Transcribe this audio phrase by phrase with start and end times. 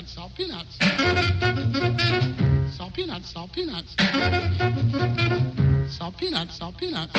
[0.00, 0.76] peanuts, salt peanuts.
[2.76, 3.94] Salt peanuts, salt peanuts.
[5.88, 7.12] Salt peanuts, salt peanuts.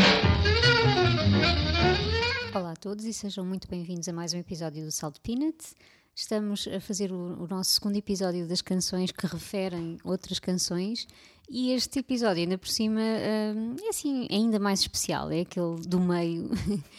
[2.53, 5.75] Olá a todos e sejam muito bem-vindos a mais um episódio do Salt Peanuts.
[6.15, 11.07] Estamos a fazer o, o, nosso segundo episódio das canções que referem outras canções
[11.49, 15.99] e este episódio, ainda por cima, hum, é assim ainda mais especial, é aquele do
[15.99, 16.49] meio.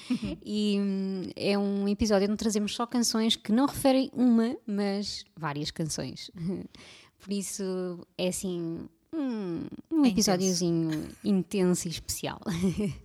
[0.44, 5.70] e hum, é um episódio onde trazemos só canções que não referem uma, mas várias
[5.70, 6.30] canções.
[7.18, 12.40] Por isso é assim um, um É episódiozinho intenso e especial.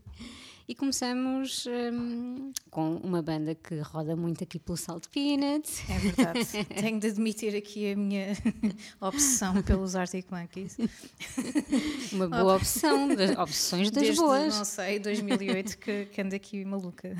[0.69, 5.81] E começamos hum, com uma banda que roda muito aqui pelo Salt Peanuts.
[5.89, 6.45] É verdade.
[6.81, 8.33] Tenho de admitir aqui a minha
[8.99, 10.75] obsessão pelos Arctic Monkeys.
[12.11, 14.57] Uma boa opção, das opções das Desde, boas.
[14.57, 17.15] não sei, 2008 que, que ando aqui maluca.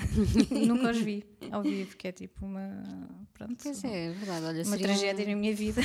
[0.51, 2.83] Nunca os vi ao vivo, que é tipo uma.
[3.33, 3.55] Pronto.
[3.63, 4.45] Pois é, é verdade.
[4.45, 5.81] Olha, Uma tragédia um, na minha vida.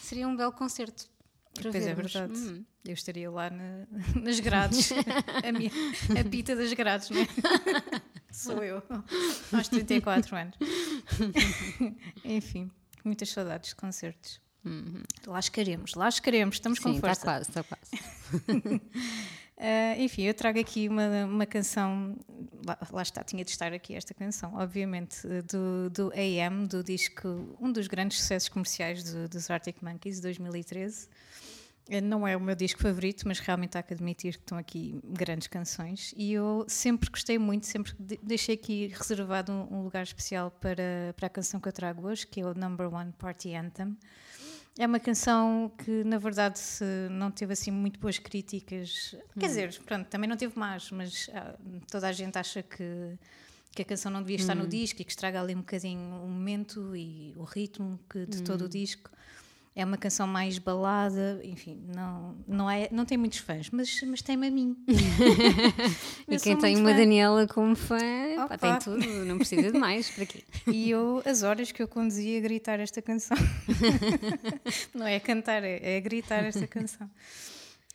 [0.00, 1.14] seria um belo concerto.
[1.58, 2.12] Para Pois é vermos.
[2.12, 2.38] verdade.
[2.38, 2.64] Hum.
[2.84, 3.86] Eu estaria lá na-
[4.22, 5.70] nas grades, a, minha,
[6.20, 7.26] a pita das grades, não é?
[8.32, 8.82] Sou eu,
[9.52, 10.54] aos 34 anos.
[12.24, 12.70] Enfim,
[13.04, 14.40] muitas saudades de concertos.
[15.26, 17.22] Lá chegaremos, lá chegaremos, estamos com Sim, está força.
[17.22, 18.80] quase, está quase.
[19.58, 22.16] Ah, enfim, eu trago aqui uma, uma canção,
[22.66, 27.56] lá, lá está, tinha de estar aqui esta canção, obviamente, do, do AM, do disco,
[27.58, 31.08] um dos grandes sucessos comerciais do- dos Arctic Monkeys, de 2013.
[31.88, 35.00] Eh, Não é o meu disco favorito, mas realmente há que admitir que estão aqui
[35.04, 36.12] grandes canções.
[36.18, 41.14] E eu sempre gostei muito, sempre de- deixei aqui reservado um, um lugar especial para,
[41.16, 43.96] para a canção que eu trago hoje, que é o Number One Party Anthem.
[44.78, 46.60] É uma canção que, na verdade,
[47.10, 49.16] não teve assim muito boas críticas.
[49.38, 51.54] Quer dizer, pronto, também não teve más, mas ah,
[51.90, 53.18] toda a gente acha que,
[53.72, 56.28] que a canção não devia estar no disco e que estraga ali um bocadinho o
[56.28, 59.10] momento e o ritmo que, de todo o disco.
[59.76, 64.22] É uma canção mais balada, enfim, não, não, é, não tem muitos fãs, mas, mas
[64.22, 64.74] tem-me a mim.
[66.26, 66.96] E quem tem uma fã.
[66.96, 67.98] Daniela como fã,
[68.48, 70.10] pá, tem tudo, não precisa de mais.
[70.10, 70.42] Para quê?
[70.66, 73.36] E eu, as horas que eu conduzia a gritar esta canção.
[74.94, 77.10] Não é a cantar, é, é a gritar esta canção.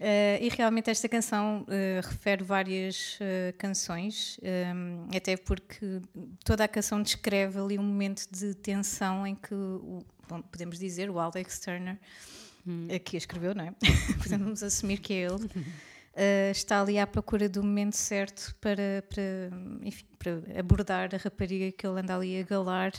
[0.03, 4.73] Eh, e realmente esta canção eh, refere várias eh, canções, eh,
[5.15, 6.01] até porque
[6.43, 10.03] toda a canção descreve ali um momento de tensão em que, o,
[10.39, 11.97] podemos dizer, o Alex Turner,
[12.89, 13.71] eh, que a escreveu, não é?
[14.17, 15.45] Portanto, vamos assumir que é ele.
[16.13, 19.49] Uh, está ali à procura do momento certo para, para,
[19.81, 22.91] enfim, para abordar a rapariga que ele anda ali a galar.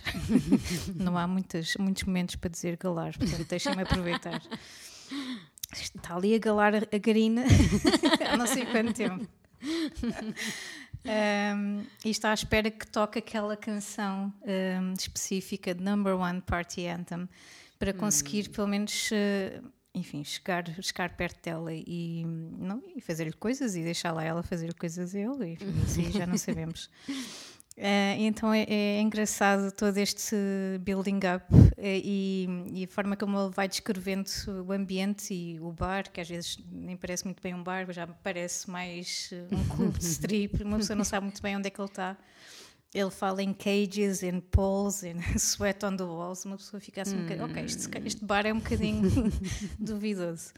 [0.97, 4.43] Não há muitas, muitos momentos para dizer galar, portanto, deixa-me aproveitar.
[5.75, 7.45] Está ali a galar a, a garina
[8.31, 9.27] há não sei quanto tempo.
[11.05, 16.87] Um, e está à espera que toque aquela canção um, específica de Number One Party
[16.87, 17.29] Anthem
[17.79, 23.75] para conseguir, pelo menos, uh, enfim, chegar, chegar perto dela e, não, e fazer-lhe coisas
[23.75, 26.89] e deixar lá ela fazer coisas a ele, enfim, aí já não sabemos.
[27.77, 30.37] Uh, então é, é engraçado todo este
[30.81, 34.29] building up uh, e, e a forma como ele vai descrevendo
[34.67, 38.07] o ambiente e o bar, que às vezes nem parece muito bem um bar, já
[38.07, 41.71] parece mais uh, um clube de strip, uma pessoa não sabe muito bem onde é
[41.71, 42.17] que ele está.
[42.95, 47.17] Ele fala em cages, em poles, em sweat on the walls, uma pessoa fica assim
[47.17, 49.11] um bocadinho, ok, este, este bar é um bocadinho
[49.81, 50.53] duvidoso.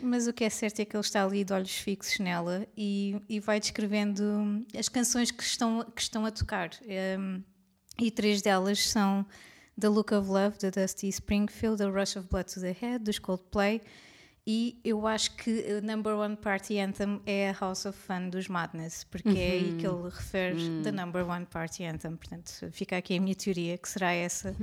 [0.00, 3.20] Mas o que é certo é que ele está ali de olhos fixos nela e,
[3.28, 6.70] e vai descrevendo as canções que estão, que estão a tocar.
[7.18, 7.42] Um,
[7.98, 9.24] e três delas são
[9.80, 13.18] The Look of Love, da Dusty Springfield, The Rush of Blood to the Head, dos
[13.18, 13.80] Coldplay.
[14.46, 18.46] E eu acho que o Number One Party Anthem é a House of Fun dos
[18.46, 22.14] Madness, porque é aí que ele refere The Number One Party Anthem.
[22.14, 24.54] Portanto, fica aqui a minha teoria, que será essa,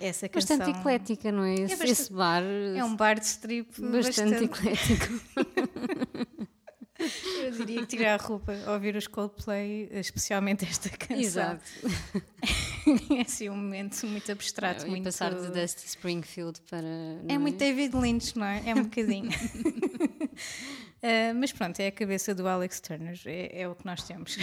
[0.00, 0.58] essa canção.
[0.58, 1.54] Bastante eclética, não é?
[1.54, 5.20] Esse, bastante- esse bar É um bar de strip bastante, eclético.
[7.42, 11.18] Eu diria que tirar a roupa ouvir os Coldplay, especialmente esta canção.
[11.18, 11.62] Exato.
[13.18, 14.86] é assim um momento muito abstrato.
[14.86, 15.04] e muito...
[15.04, 16.82] passar de Dusty Springfield para.
[16.82, 18.62] não É muito David Lynch, não é?
[18.64, 19.28] É um bocadinho.
[21.02, 24.38] Ah, mas pronto, é a cabeça do Alex Turner, é, é o que nós temos.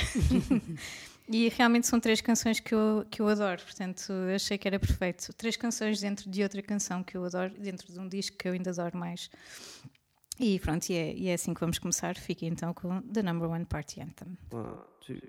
[1.31, 5.33] E realmente são três canções que eu, que eu adoro, portanto achei que era perfeito.
[5.33, 8.53] Três canções dentro de outra canção que eu adoro, dentro de um disco que eu
[8.53, 9.29] ainda adoro mais.
[10.39, 12.15] E pronto, e é, e é assim que vamos começar.
[12.15, 14.37] Fiquem então com The Number One Party Anthem.
[14.51, 15.19] One, two.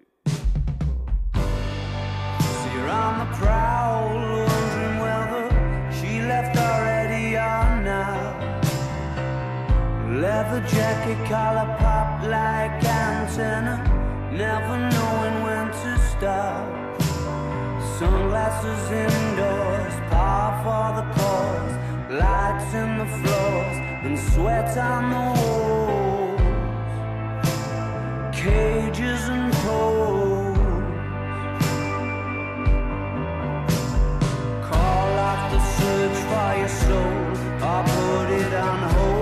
[2.75, 4.15] You're on the prowl,
[4.47, 5.49] wondering whether
[5.93, 7.63] she left already or.
[10.23, 13.83] Leather jacket, collar pop like antenna,
[14.33, 16.67] never knowing when to stop.
[17.99, 21.75] Sunglasses indoors, power for the cause.
[22.11, 26.41] Lights in the floors and sweat on the walls.
[28.35, 30.59] Cages and poles.
[34.69, 37.23] Call off the search for your soul
[37.69, 39.22] or put it on hold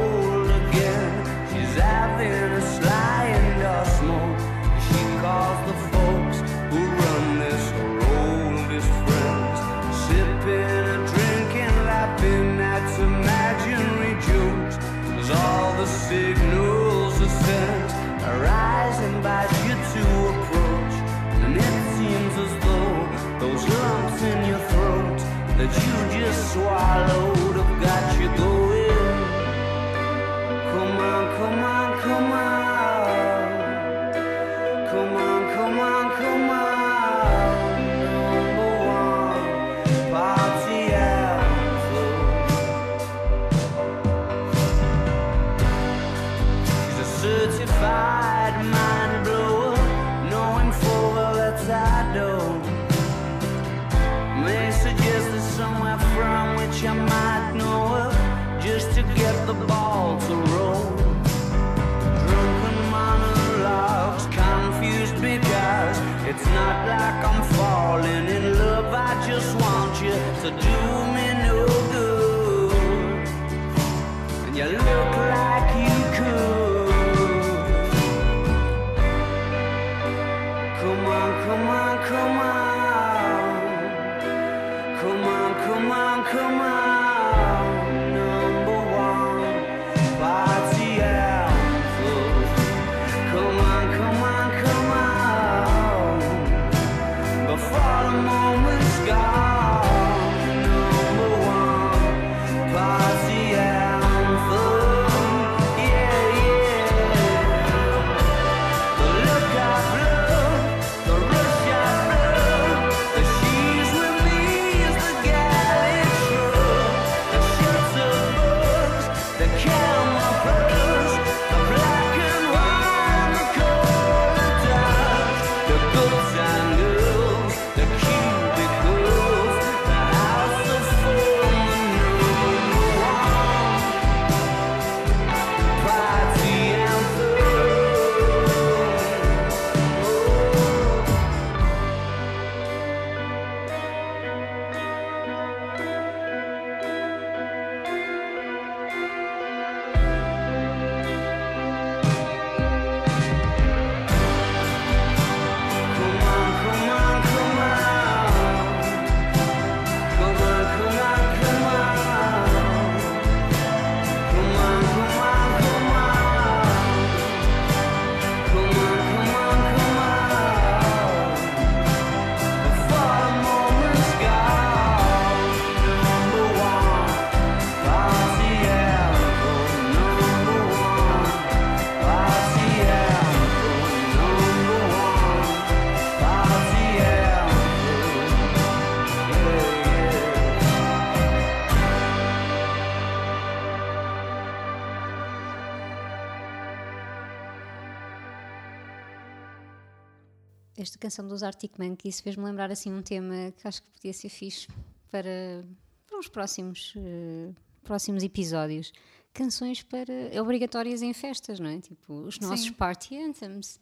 [200.81, 204.31] Esta canção dos Arctic Monkeys fez-me lembrar assim um tema que acho que podia ser
[204.31, 204.67] fixe
[205.11, 205.63] para,
[206.07, 207.53] para os próximos, eh,
[207.85, 208.91] próximos episódios.
[209.35, 210.11] Canções para
[210.41, 211.81] obrigatórias em festas, não é?
[211.81, 212.73] Tipo, os nossos Sim.
[212.73, 213.79] party anthems.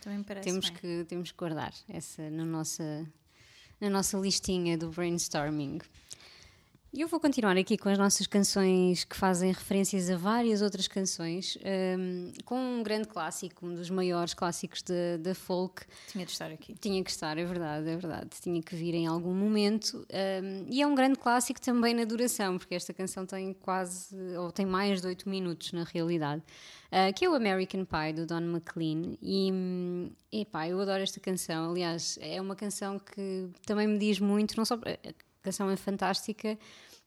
[0.00, 0.78] Também parece Temos bem.
[0.78, 3.04] que, temos que guardar essa na nossa,
[3.80, 5.80] na nossa listinha do brainstorming.
[6.90, 10.88] E eu vou continuar aqui com as nossas canções que fazem referências a várias outras
[10.88, 11.58] canções,
[11.98, 14.82] hum, com um grande clássico, um dos maiores clássicos
[15.20, 16.74] da folk, Tinha de estar aqui.
[16.80, 18.30] tinha que estar, é verdade, é verdade.
[18.40, 19.98] Tinha que vir em algum momento.
[20.42, 24.50] um, e é um grande clássico também na duração, porque esta canção tem quase, ou
[24.50, 26.42] tem mais de 8 minutos na realidade.
[26.90, 29.14] uh, que é o American Pie do Don McLean.
[29.20, 31.70] E, hum, epá, eu adoro esta canção.
[31.70, 34.74] Aliás, é uma canção que também me diz muito, não só.
[34.76, 36.58] A canção é fantástica.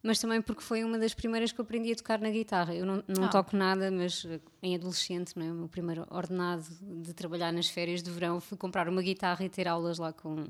[0.04, 2.74] Mas também porque foi uma das primeiras que eu aprendi a tocar na guitarra.
[2.74, 3.28] Eu não, não Ah.
[3.28, 5.52] toco nada, mas uh, em adolescente, não é?
[5.52, 9.50] o meu primeiro ordenado de trabalhar nas férias de verão, fui comprar uma guitarra e
[9.50, 10.44] ter aulas lá com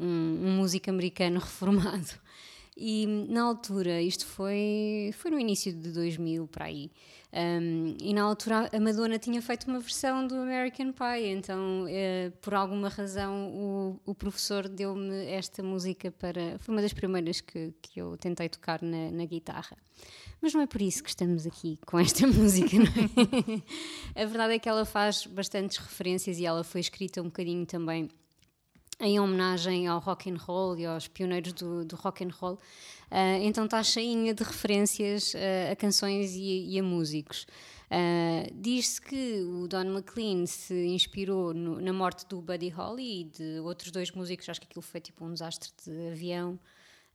[0.00, 2.10] um, um músico americano reformado.
[2.76, 6.90] E na altura, isto foi, foi no início de 2000 para aí.
[7.34, 12.30] Um, e na altura a Madonna tinha feito uma versão do American Pie, então eh,
[12.42, 16.58] por alguma razão o, o professor deu-me esta música para.
[16.58, 19.78] Foi uma das primeiras que, que eu tentei tocar na, na guitarra.
[20.42, 24.22] Mas não é por isso que estamos aqui com esta música, não é?
[24.22, 28.10] a verdade é que ela faz bastantes referências e ela foi escrita um bocadinho também
[29.02, 32.54] em homenagem ao rock and roll e aos pioneiros do, do rock and roll.
[33.10, 37.46] Uh, então está cheinha de referências uh, a canções e, e a músicos.
[37.90, 43.24] Uh, Diz-se que o Don McLean se inspirou no, na morte do Buddy Holly e
[43.24, 46.58] de outros dois músicos, acho que aquilo foi tipo um desastre de avião.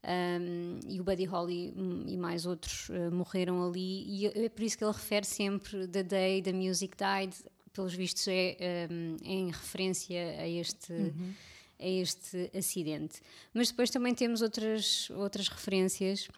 [0.04, 1.74] Um, e o Buddy Holly
[2.06, 6.40] e mais outros morreram ali, e é por isso que ele refere sempre The Day
[6.40, 7.34] the Music Died,
[7.72, 10.92] pelos vistos é um, em referência a este.
[10.92, 11.34] Uhum
[11.78, 13.20] a este acidente.
[13.54, 16.28] Mas depois também temos outras, outras referências.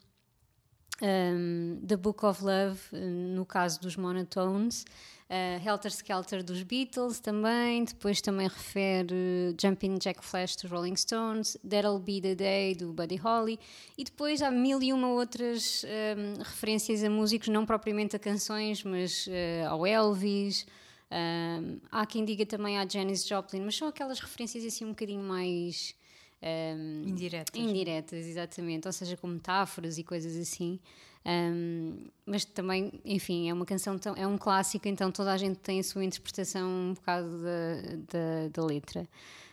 [1.03, 4.85] Um, The Book of Love, no caso dos Monotones,
[5.31, 11.57] uh, Helter Skelter dos Beatles também, depois também refere Jumping Jack Flash dos Rolling Stones,
[11.67, 13.59] That'll Be the Day do Buddy Holly,
[13.97, 18.83] e depois há mil e uma outras um, referências a músicos, não propriamente a canções,
[18.85, 20.67] mas uh, ao Elvis,
[21.11, 25.23] um, há quem diga também à Janis Joplin, mas são aquelas referências assim um bocadinho
[25.23, 25.95] mais.
[26.43, 27.61] Um, indiretas.
[27.61, 30.79] Indiretas, exatamente, ou seja, com metáforas e coisas assim.
[31.27, 35.59] Um, mas também, enfim, é uma canção, tão, é um clássico, então toda a gente
[35.59, 39.07] tem a sua interpretação um bocado da, da, da letra.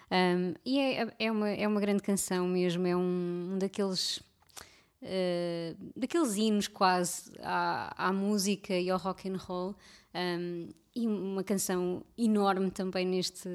[0.10, 4.18] Um, e é, é, uma, é uma grande canção mesmo, é um, um daqueles.
[5.00, 9.76] Uh, daqueles hinos quase à, à música e ao rock and roll
[10.18, 13.48] um, e uma canção enorme também neste.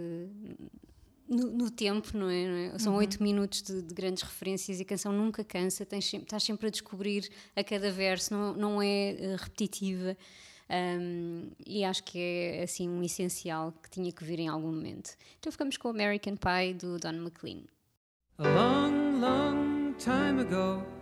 [1.28, 2.46] No, no tempo, não é?
[2.46, 2.78] Não é?
[2.78, 2.98] São uhum.
[2.98, 3.22] oito uhum.
[3.24, 7.28] minutos de, de, grandes referências e a canção nunca cansa, tens, estás sempre a descobrir
[7.56, 10.16] a cada verso, não, não é uh, repetitiva.
[10.70, 15.10] Um, e acho que é assim um essencial que tinha que vir em algum momento.
[15.38, 17.62] Então ficamos com o American Pie do Don McLean.
[18.38, 21.01] A long, long time ago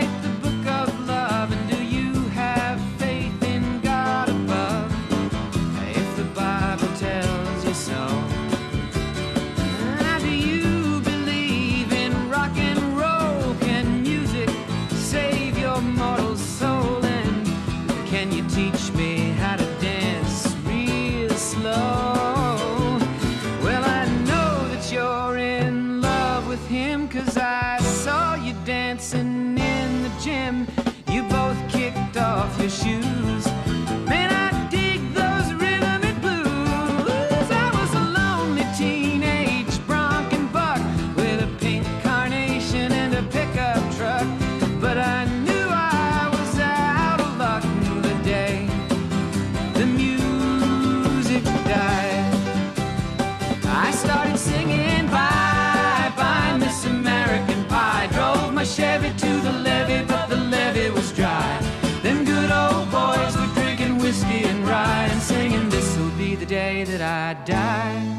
[62.85, 68.17] boys were drinking whiskey and rye and singing, This'll be the day that I die.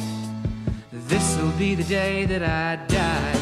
[0.93, 3.42] This'll be the day that I die.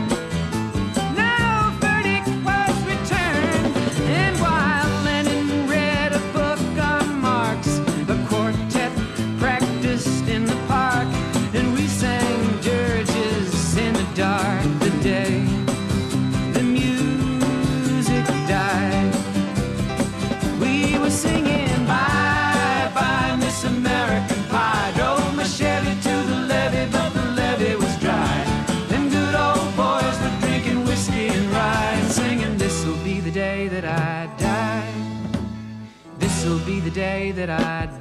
[37.29, 38.00] that I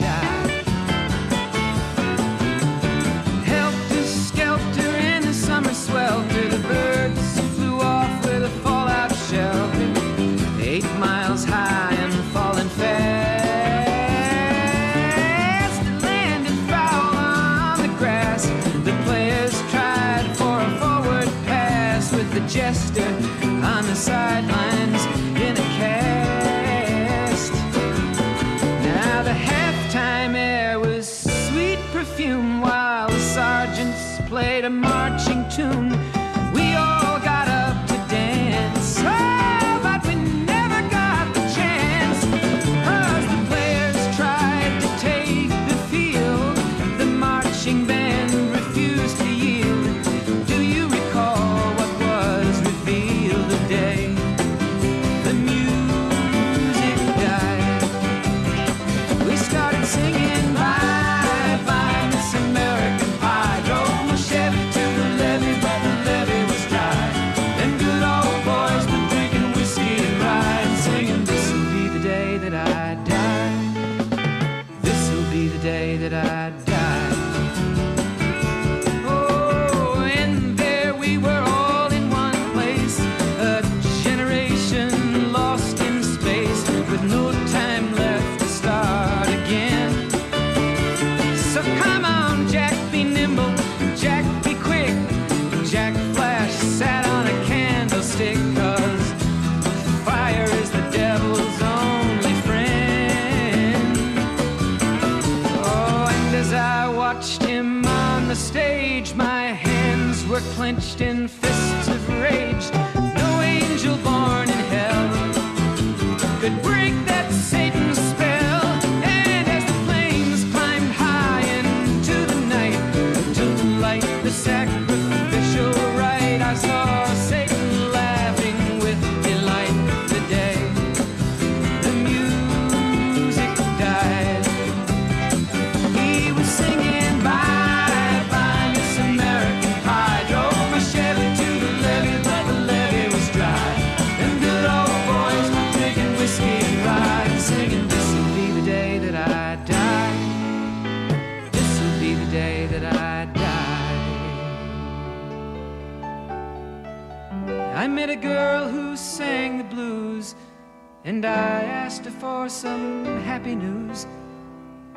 [162.40, 164.06] for some happy news,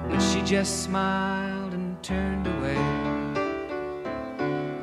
[0.08, 2.78] but she just smiled and turned away.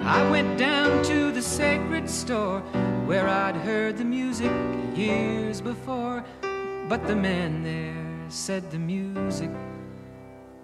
[0.02, 2.60] I went down to the sacred store
[3.06, 4.52] where I'd heard the music
[4.94, 6.22] years before,
[6.86, 9.50] but the man there said the music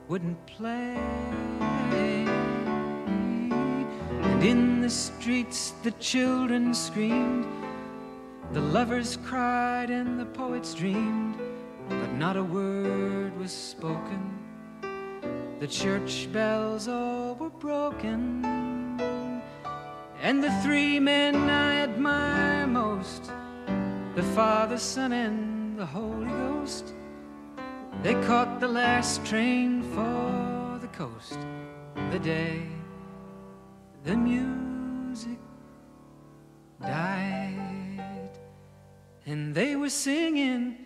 [0.07, 0.99] wouldn't play.
[4.21, 7.47] And in the streets the children screamed,
[8.53, 11.37] the lovers cried, and the poets dreamed
[11.88, 14.38] but not a word was spoken.
[15.61, 18.44] The church bells all were broken,
[20.20, 23.31] and the three men I admire most
[24.14, 26.94] the Father, Son, and the Holy Ghost
[28.03, 31.38] they caught the last train for the coast
[32.11, 32.62] the day
[34.05, 35.38] the music
[36.81, 38.31] died,
[39.27, 40.86] and they were singing.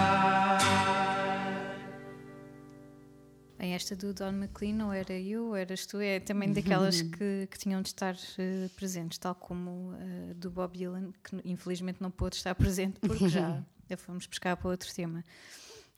[3.67, 7.57] Esta do Don McLean, ou era eu, ou eras tu, é também daquelas que, que
[7.59, 12.37] tinham de estar eh, presentes, tal como a do Bob Dylan, que infelizmente não pôde
[12.37, 15.23] estar presente porque já já fomos pescar para outro tema.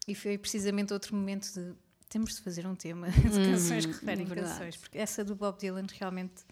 [0.08, 1.74] E foi precisamente outro momento de
[2.10, 4.52] temos de fazer um tema de canções que referem verdade.
[4.52, 6.44] canções, porque essa do Bob Dylan realmente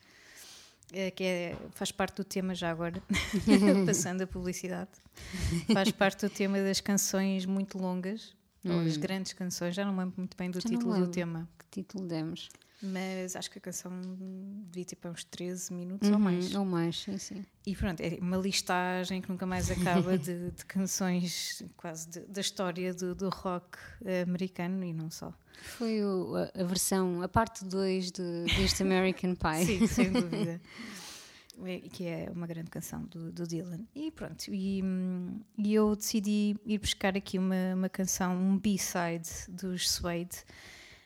[0.94, 3.02] é, que é- faz parte do tema já agora,
[3.86, 4.90] passando a publicidade,
[5.74, 10.14] faz parte do tema das canções muito longas, ou as grandes canções, já não lembro
[10.18, 12.50] muito bem do Já título do tema, Que título demos?
[12.84, 13.92] mas acho que a canção
[14.72, 16.52] devia ter para uns 13 minutos ou mais.
[16.52, 17.46] Uhum, Ou mais, sim, sim.
[17.64, 22.42] E pronto, é uma listagem que nunca mais acaba de, de canções quase de- da
[22.42, 23.78] história do, do rock
[24.24, 25.32] americano e não só.
[25.62, 29.66] Foi o- a, a versão, a parte 2 de, deste American Pie.
[29.66, 30.60] Sim, sem dúvida.
[31.66, 33.82] É, Que é uma grande canção do, do Dylan.
[33.96, 39.30] E pronto, e, hum, e eu decidi ir buscar aqui uma, uma canção, um B-side
[39.50, 40.38] dos Suede.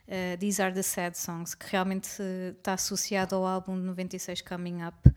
[0.08, 4.41] Uh, These Are the Sad Songs, que realmente uh, está associado ao álbum de 96
[4.41, 5.15] Coming Up,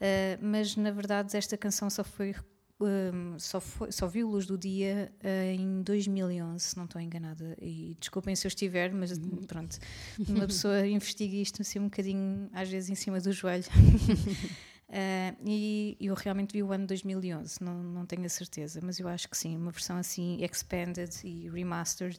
[0.00, 2.34] Uh, mas na verdade esta canção só foi,
[2.80, 7.54] um, só, foi só viu luz do dia uh, em 2011, se não estou enganada.
[7.60, 9.12] E desculpem se eu estiver, mas
[9.46, 9.78] pronto,
[10.26, 13.64] uma pessoa investiga isto assim um bocadinho, às vezes em cima do joelho.
[14.90, 19.06] Uh, e eu realmente vi o ano 2011, não, não tenho a certeza, mas eu
[19.06, 22.18] acho que sim, uma versão assim expanded e remastered,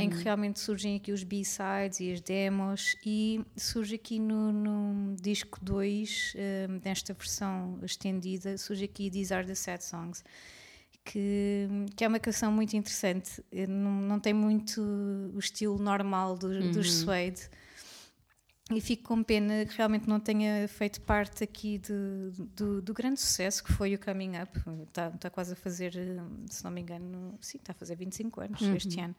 [0.00, 5.14] em que realmente surgem aqui os B-sides e as demos, e surge aqui no, no
[5.16, 10.24] disco 2, uh, desta versão estendida, surge aqui These Are the Sad Songs.
[11.04, 14.80] Que, que é uma canção muito interessante, Eh, não, não tem muito
[15.34, 17.42] o estilo normal do- dos Suede,
[18.72, 23.20] e fico com pena que realmente não tenha feito parte aqui de- do, do grande
[23.20, 24.58] sucesso que foi o Coming Up.
[24.88, 25.92] Está, está quase a fazer,
[26.48, 29.14] se não me engano, sim, está a fazer 25 anos este ano.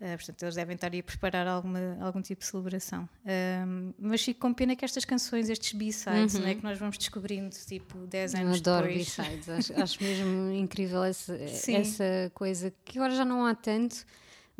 [0.00, 3.08] Eh, portanto, eles devem estar aí a preparar alguma, algum tipo de celebração.
[3.26, 6.96] Ahm, mas fico com pena que estas canções, estes B-sides, não é, que nós vamos
[6.98, 9.16] descobrindo tipo 10 Eu anos adoro depois.
[9.16, 14.06] B-sides, acho, acho mesmo incrível essa coisa que agora já não há tanto,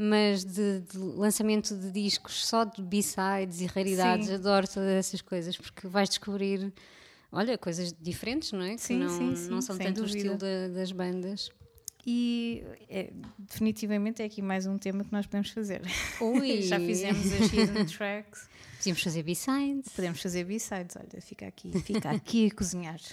[0.01, 4.35] mas de, de lançamento de discos só de B-sides e raridades, Sim.
[4.35, 6.73] adoro todas essas coisas porque vais descobrir,
[7.33, 8.77] olha, coisas diferentes, não é?
[8.77, 11.51] Que Sim, não, sim, sim, não são tanto o estilo da- das bandas.
[12.07, 15.83] E é, definitivamente é aqui mais um tema que nós podemos fazer.
[16.21, 16.63] Ui.
[16.63, 18.49] Já fizemos as hidden tracks.
[18.79, 19.89] Podíamos fazer B-sides.
[19.95, 23.01] Podemos fazer B-sides, olha, fica aqui, fica aqui a cozinhar.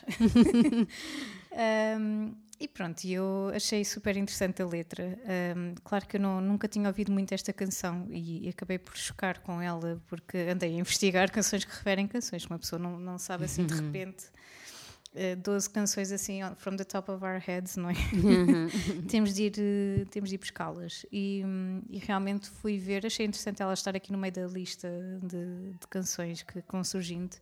[1.55, 5.17] Um, e pronto, eu achei super interessante a letra.
[5.57, 9.39] Um, claro que eu não- nunca tinha ouvido muito esta canção e, acabei por chocar
[9.39, 13.17] com ela porque andei a investigar canções que referem canções, que uma pessoa não, não
[13.17, 14.25] sabe assim de repente.
[15.17, 17.93] eh, 12 canções assim from the top of our heads, não é?
[19.09, 21.05] temos, de ir, eh, temos de ir buscá-las.
[21.11, 24.89] E, hum, e realmente fui ver, achei interessante ela estar aqui no meio da lista
[25.21, 27.35] de, de canções que vão surgindo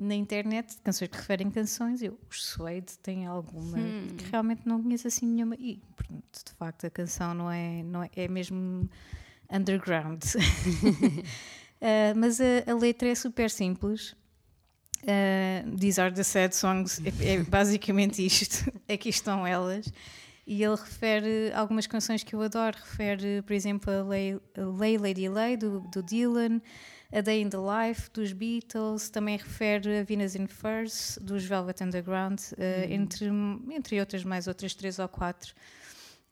[0.00, 2.02] na internet, de canções que referem canções.
[2.02, 3.78] Eu, os Suede têm alguma
[4.16, 5.54] que realmente não conheço assim nenhuma.
[5.56, 8.88] E, portanto, de facto, a canção não é, não é, é mesmo
[9.50, 10.22] underground.
[11.80, 14.16] Ah, mas a, a letra é super simples.
[15.02, 19.92] Uh, These are the sad songs, é, é basicamente isto, aqui estão elas.
[20.46, 24.98] E ele refere algumas canções que eu adoro, refere, por exemplo, a Lay, a Lay
[24.98, 26.60] Lady Lay, do, do Dylan,
[27.12, 31.82] A Day in the Life, dos Beatles, também refere a Venus in Furs, dos Velvet
[31.82, 32.56] Underground, uh,
[32.88, 33.26] entre,
[33.70, 35.52] entre outras, mais outras três ou quatro.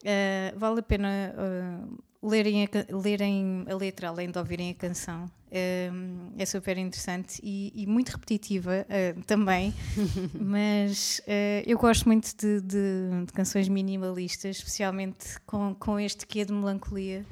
[0.04, 5.28] Uh, vale a pena uh, lerem, a, lerem a letra além de ouvirem a canção.
[5.50, 9.74] Um, é super interessante e, e muito repetitiva uh, também,
[10.38, 16.44] mas uh, eu gosto muito de, de- de canções minimalistas, especialmente com, com este quê
[16.44, 17.24] de melancolia.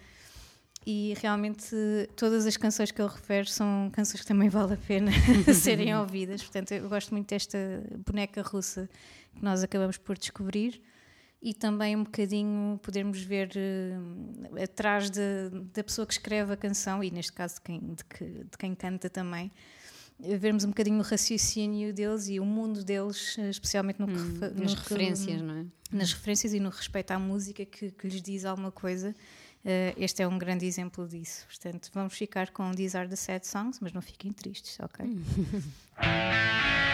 [0.89, 1.75] E realmente
[2.15, 5.11] todas as canções que ele refere são canções que também vale a pena
[5.53, 6.43] serem ouvidas.
[6.43, 7.59] Portanto, eu gosto muito desta
[8.07, 8.89] boneca russa
[9.35, 10.81] que nós acabamos por descobrir
[11.43, 17.03] e também um bocadinho podermos ver eh, atrás de- da pessoa que escreve a canção
[17.05, 19.51] e neste caso de quem, de que- de quem canta também
[20.19, 24.49] vermos um bocadinho o raciocínio deles e o mundo deles eh, especialmente no que refa-
[24.51, 25.65] Nas no que- referências, não é?
[25.93, 29.15] nas referências e no respeito à música que, que lhes diz alguma coisa
[29.97, 33.81] este é um grande exemplo disso portanto vamos ficar com These Are The Sad Songs
[33.81, 35.07] mas não fiquem tristes, ok?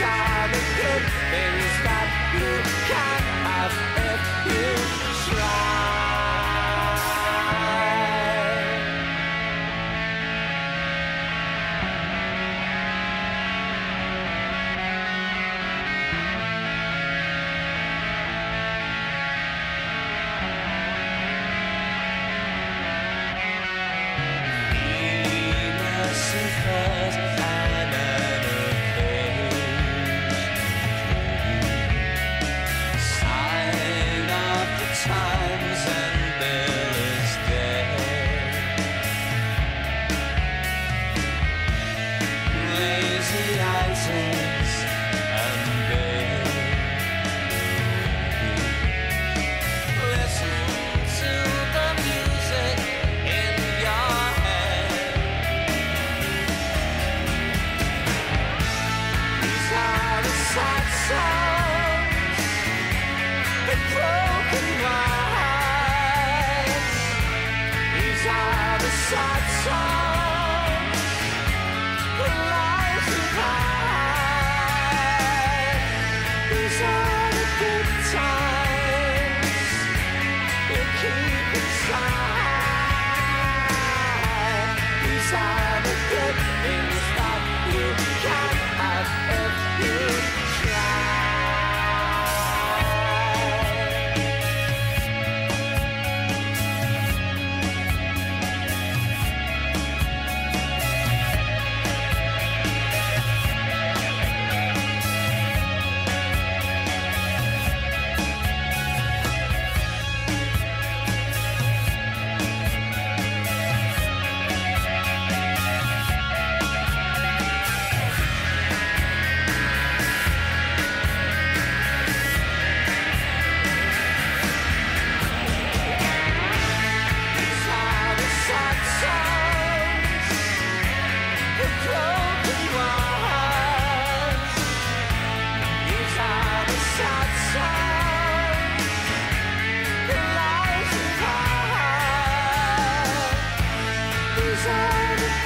[0.00, 2.50] time the good things that you
[2.88, 3.74] can't have
[4.08, 4.99] if you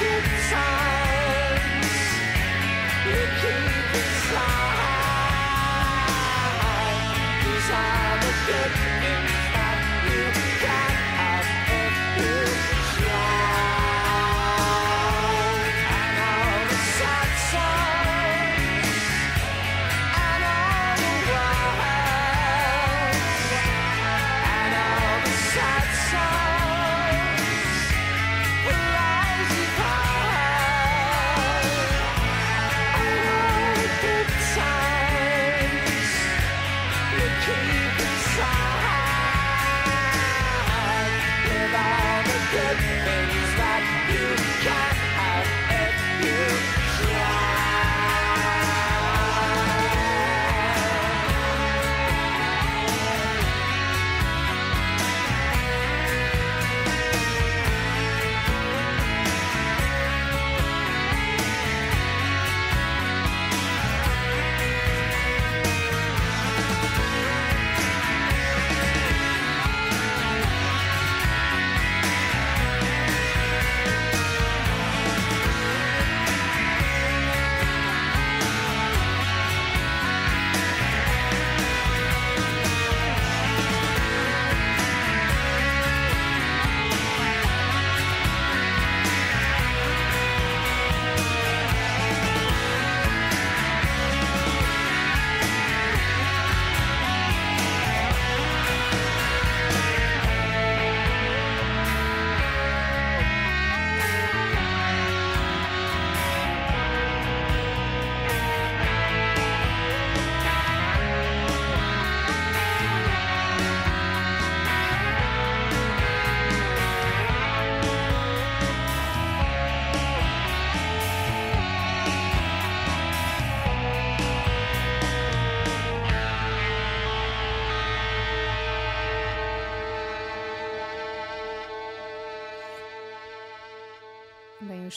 [0.03, 0.85] inside.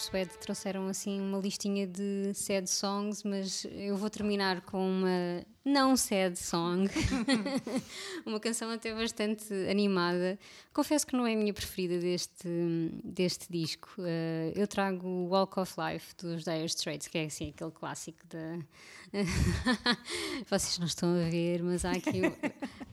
[0.08, 5.98] Suede trouxeram assim uma listinha de sad songs, mas eu vou terminar com uma não
[5.98, 6.90] sad song,
[8.26, 10.40] uma canção até bastante animada.
[10.74, 12.48] Confesso que não é a minha preferida deste,
[13.04, 13.90] deste disco.
[13.98, 18.60] Uh, eu trago Walk of Life dos Dire Straits, que é assim aquele clássico da.
[20.50, 22.22] Vocês não estão a ver, mas há aqui.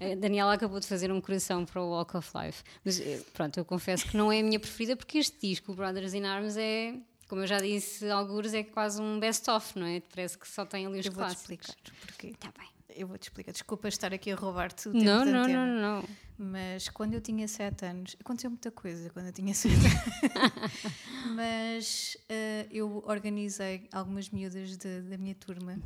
[0.00, 2.64] A Daniela acabou de fazer um coração para o Walk of Life.
[2.84, 6.12] Mas eh, pronto, eu confesso que não é a minha preferida porque este disco, Brothers
[6.12, 6.94] in Arms, é
[7.34, 10.00] como eu já disse, alguns é quase um best-of, não é?
[10.14, 11.68] Parece que só tem ali os Eu vou-te clássicos.
[11.68, 12.26] explicar porquê.
[12.28, 12.68] Está bem.
[12.96, 13.50] Eu vou-te explicar.
[13.50, 15.66] Desculpa estar aqui a roubar-te o tempo Não, não, antena.
[15.66, 16.08] não, não.
[16.38, 19.92] Mas quando eu tinha 7 anos, aconteceu muita coisa quando eu tinha 7 anos.
[21.34, 25.76] Mas eh, eu organizei algumas miúdas de- da minha turma,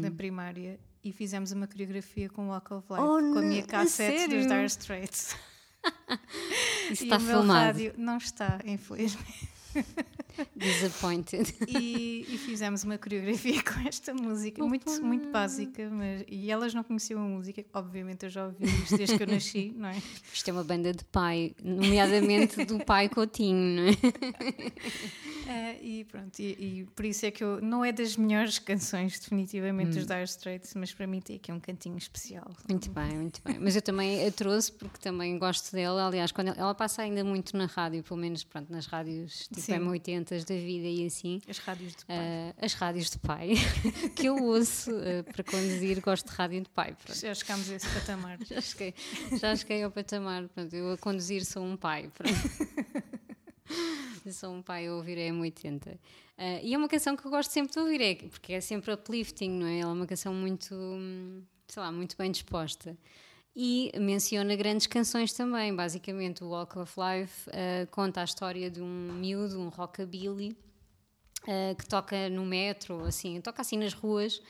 [0.00, 3.62] da primária, e fizemos uma coreografia com Walk of Life, Oh, com a não, minha
[3.62, 4.46] cassete dos?
[4.46, 5.36] Dire Straits.
[6.90, 7.60] Isso e está o meu filmado.
[7.66, 9.48] rádio não está, infelizmente.
[10.56, 11.54] Disappointed.
[11.66, 16.82] E, e fizemos uma coreografia com esta música, muito, muito básica, mas, e elas não
[16.82, 20.00] conheciam a música, obviamente eu já ouvi isto desde que eu nasci, não é?
[20.32, 23.96] Isto é uma banda de pai, nomeadamente do pai Coutinho, não é?
[25.48, 29.18] Eh, e pronto, e, e por isso é que eu, não é das melhores canções,
[29.18, 32.46] definitivamente, dos Dire Straits, mas para mim tem aqui um cantinho especial.
[32.68, 33.58] Muito bem, muito bem.
[33.58, 36.06] Mas eu também a trouxe porque também gosto dela.
[36.06, 39.62] Aliás, quando ela, ela passa ainda muito na rádio, pelo menos pronto, nas rádios tipo
[39.62, 39.72] Sim.
[39.72, 41.40] M80 da vida e assim.
[41.48, 42.16] As rádios de pai.
[42.18, 43.52] Ah, as rádios de pai
[44.14, 46.94] que eu ouço ah, para conduzir, gosto de rádio de pai.
[47.02, 47.18] pronto.
[47.18, 48.38] Já chegámos a esse patamar.
[48.44, 48.94] Já cheguei,
[49.40, 50.46] já cheguei ao patamar.
[50.48, 52.10] Pronto, eu a conduzir sou um pai.
[52.14, 53.07] pronto.
[54.32, 55.98] Sou um pai a ouvir a M80.
[56.36, 58.92] Ah, e é uma canção que eu gosto sempre de ouvir, é, porque é sempre
[58.92, 59.80] uplifting, não é?
[59.80, 60.74] Ela é uma canção muito,
[61.66, 62.96] sei lá, muito bem disposta.
[63.54, 65.74] E menciona grandes canções também.
[65.74, 70.56] Basicamente, o Walk of Life ah, conta a história de um miúdo, um rockabilly,
[71.44, 74.40] uh, que toca no metro, assim, toca assim nas ruas.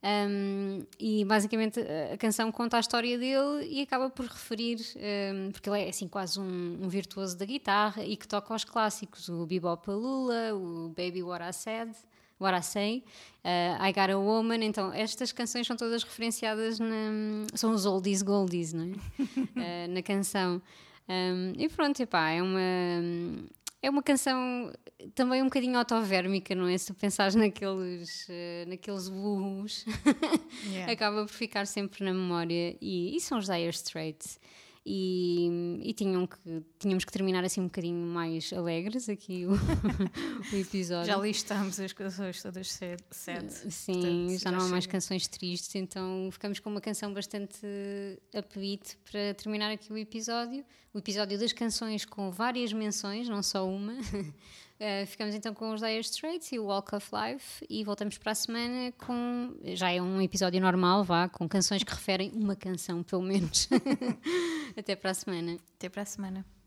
[0.00, 5.50] Um, e basicamente a- a canção conta a história dele e acaba por referir, um,
[5.50, 9.28] porque ele é assim quase um, um virtuoso da guitarra e que toca aos clássicos,
[9.28, 11.90] o Bebop Lula, o Baby What I Said,
[12.40, 13.04] What I Say,
[13.44, 14.62] uh, I Got a Woman.
[14.64, 16.88] Então estas canções são todas referenciadas, na,
[17.54, 18.86] são os oldies goldies, não é?
[18.86, 20.62] Uh, na canção.
[21.08, 22.60] Um, e pronto, epá, é uma.
[23.80, 24.72] É uma canção
[25.14, 26.76] também um bocadinho autovérmica, não é?
[26.76, 29.84] Se tu pensares naqueles, eh, naqueles burros,
[30.66, 30.92] Yeah.
[30.92, 32.76] acaba por ficar sempre na memória.
[32.80, 34.40] E, e são os Dire Straits.
[34.90, 36.38] E, e tinham que,
[36.78, 39.52] tínhamos que terminar assim um bocadinho mais alegres aqui o,
[40.50, 41.12] o episódio.
[41.12, 43.52] Já listámos as canções todas sad.
[43.68, 47.66] Sim, Portanto, já não há mais canções tristes, então ficamos com uma canção bastante
[48.34, 50.64] upbeat para terminar aqui o episódio.
[50.94, 53.92] O episódio das canções com várias menções, não só uma.
[54.80, 58.32] Eh, ficamos então com os Dire Straits e o Walk of Life e voltamos para
[58.32, 59.56] a semana com.
[59.64, 63.68] Já é um episódio normal, vá, com canções que referem uma canção, pelo menos.
[64.76, 65.58] Até para a semana.
[65.76, 66.57] Até para a semana.